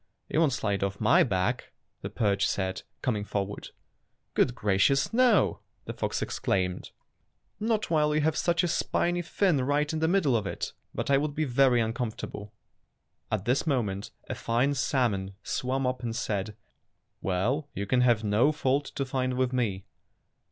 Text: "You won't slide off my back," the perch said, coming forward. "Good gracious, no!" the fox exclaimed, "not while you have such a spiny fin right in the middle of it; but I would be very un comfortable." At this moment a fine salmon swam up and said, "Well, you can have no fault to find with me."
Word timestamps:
"You 0.29 0.39
won't 0.39 0.51
slide 0.51 0.81
off 0.83 0.99
my 0.99 1.21
back," 1.21 1.73
the 2.01 2.09
perch 2.09 2.47
said, 2.47 2.81
coming 3.03 3.23
forward. 3.23 3.69
"Good 4.33 4.55
gracious, 4.55 5.13
no!" 5.13 5.59
the 5.85 5.93
fox 5.93 6.23
exclaimed, 6.23 6.89
"not 7.59 7.91
while 7.91 8.15
you 8.15 8.21
have 8.21 8.35
such 8.35 8.63
a 8.63 8.67
spiny 8.67 9.21
fin 9.21 9.63
right 9.63 9.93
in 9.93 9.99
the 9.99 10.07
middle 10.07 10.35
of 10.35 10.47
it; 10.47 10.73
but 10.95 11.11
I 11.11 11.19
would 11.19 11.35
be 11.35 11.45
very 11.45 11.79
un 11.83 11.93
comfortable." 11.93 12.51
At 13.31 13.45
this 13.45 13.67
moment 13.67 14.09
a 14.27 14.33
fine 14.33 14.73
salmon 14.73 15.35
swam 15.43 15.85
up 15.85 16.01
and 16.01 16.15
said, 16.15 16.57
"Well, 17.21 17.69
you 17.75 17.85
can 17.85 18.01
have 18.01 18.23
no 18.23 18.51
fault 18.51 18.85
to 18.95 19.05
find 19.05 19.35
with 19.35 19.53
me." 19.53 19.85